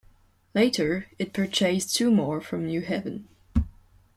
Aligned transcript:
Later 0.55 1.05
it 1.19 1.31
purchased 1.31 1.95
two 1.95 2.09
more 2.09 2.41
from 2.41 2.65
New 2.65 2.81
Haven. 2.81 3.27